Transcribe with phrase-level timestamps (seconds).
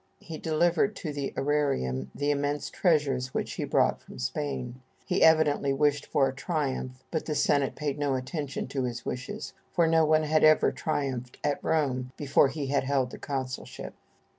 [0.19, 4.81] He delivered to the ærarium the immense treasures which he brought from Spain.
[5.05, 9.53] He evidently wished for a triumph, but the senate paid no attention to his wishes,
[9.71, 13.93] for no one had ever triumphed at Rome before he had held the consulship.